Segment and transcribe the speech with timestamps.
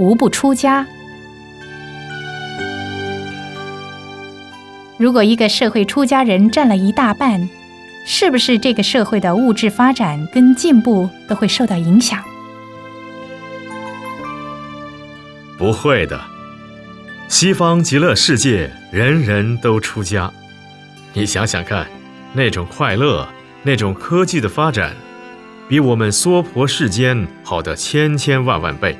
[0.00, 0.86] 无不出家。
[4.96, 7.46] 如果一个社会出家人占了一大半，
[8.06, 12.24] 是不是这个社会的物质发展跟进步都会受到影响？
[15.58, 16.18] 不会的，
[17.28, 20.32] 西方极乐世界人人都出家。
[21.12, 21.86] 你想想看，
[22.32, 23.28] 那种快乐，
[23.62, 24.94] 那种科技的发展，
[25.68, 28.96] 比我们娑婆世间好的千千万万倍。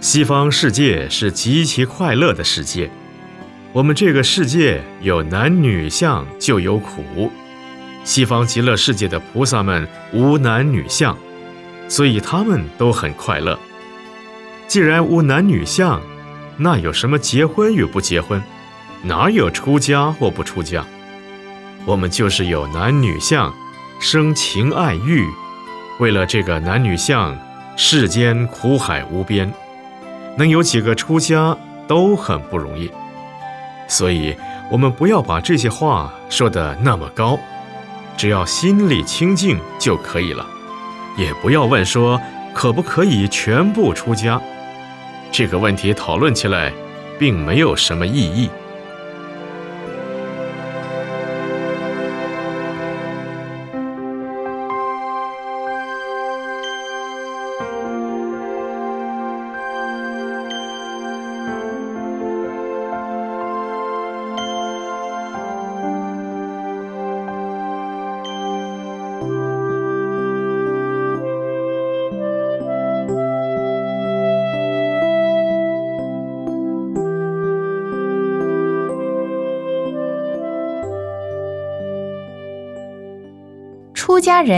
[0.00, 2.90] 西方世界是极其快乐的世界。
[3.72, 7.30] 我们这个世界有男女相就有苦，
[8.04, 11.16] 西方极乐世界的菩萨们无男女相，
[11.88, 13.58] 所以他们都很快乐。
[14.68, 16.00] 既然无男女相，
[16.58, 18.42] 那有什么结婚与不结婚？
[19.02, 20.84] 哪有出家或不出家？
[21.84, 23.54] 我们就是有男女相，
[23.98, 25.26] 生情爱欲，
[25.98, 27.36] 为了这个男女相，
[27.76, 29.52] 世间苦海无边，
[30.36, 31.56] 能有几个出家
[31.88, 32.90] 都很不容易。
[33.88, 34.36] 所以，
[34.70, 37.38] 我们不要把这些话说得那么高，
[38.16, 40.44] 只要心里清净就可以了。
[41.16, 42.20] 也不要问说
[42.52, 44.40] 可不可以全部出家，
[45.30, 46.72] 这个问题讨论起来，
[47.18, 48.50] 并没有什么意义。
[84.06, 84.54] 出家人